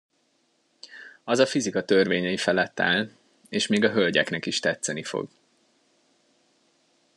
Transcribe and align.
Az 1.23 1.39
a 1.39 1.45
fizika 1.45 1.85
törvényei 1.85 2.37
felett 2.37 2.79
áll, 2.79 3.09
és 3.49 3.67
még 3.67 3.83
a 3.83 3.91
hölgyeknek 3.91 4.45
is 4.45 4.59
tetszeni 4.59 5.03
fog. 5.03 5.29